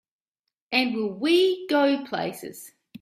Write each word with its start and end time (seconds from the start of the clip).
And 0.71 0.95
will 0.95 1.13
we 1.13 1.67
go 1.67 2.03
places! 2.05 2.71